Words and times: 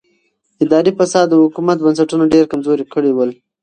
اداري 0.63 0.91
فساد 0.97 1.25
د 1.31 1.35
حکومت 1.43 1.77
بنسټونه 1.85 2.25
ډېر 2.33 2.45
کمزوري 2.51 2.85
کړي 2.93 3.11
ول. 3.13 3.29